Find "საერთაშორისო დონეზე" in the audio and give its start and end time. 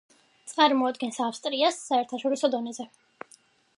1.91-2.89